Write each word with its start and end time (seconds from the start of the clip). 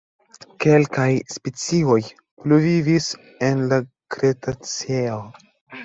Kelkaj 0.63 1.05
specioj 1.33 1.99
pluvivis 2.45 3.13
en 3.51 3.65
la 3.71 3.83
Kretaceo. 4.17 5.25